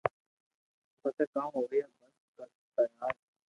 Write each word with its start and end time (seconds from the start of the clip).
پسي 1.01 1.23
ڪاوُ 1.33 1.59
ھوئي 1.69 1.81
بس 1.97 2.13
ڪر 2.35 2.49
ٽار 2.97 3.15